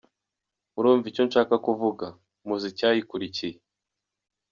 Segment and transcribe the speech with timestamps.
[0.73, 2.05] “Murumva icyo nshaka kuvuga”
[2.45, 3.57] muzi icyayikurikiye.